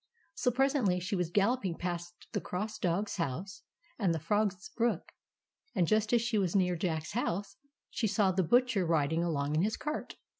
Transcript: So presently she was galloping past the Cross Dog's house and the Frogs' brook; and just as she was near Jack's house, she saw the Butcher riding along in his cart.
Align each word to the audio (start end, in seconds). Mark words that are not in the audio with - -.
So 0.33 0.49
presently 0.49 0.99
she 0.99 1.15
was 1.15 1.29
galloping 1.29 1.75
past 1.77 2.25
the 2.31 2.41
Cross 2.41 2.79
Dog's 2.79 3.17
house 3.17 3.61
and 3.99 4.15
the 4.15 4.19
Frogs' 4.19 4.67
brook; 4.75 5.11
and 5.75 5.85
just 5.85 6.11
as 6.11 6.23
she 6.23 6.39
was 6.39 6.55
near 6.55 6.75
Jack's 6.75 7.11
house, 7.11 7.57
she 7.91 8.07
saw 8.07 8.31
the 8.31 8.41
Butcher 8.41 8.83
riding 8.83 9.23
along 9.23 9.53
in 9.53 9.61
his 9.61 9.77
cart. 9.77 10.15